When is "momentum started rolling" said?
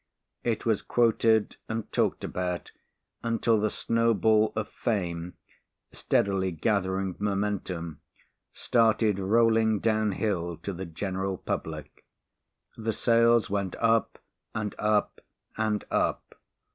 7.19-9.79